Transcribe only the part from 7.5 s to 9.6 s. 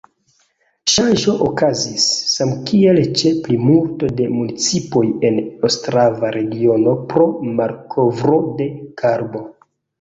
malkovro de karbo.